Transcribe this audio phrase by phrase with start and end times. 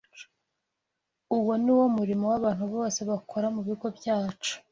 [1.37, 4.53] Uwo ni wo murimo w’abantu bose bakora mu bigo byacu